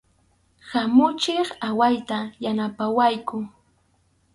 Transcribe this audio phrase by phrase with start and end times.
[0.71, 3.37] Hamuychik, awayta yanapawayku.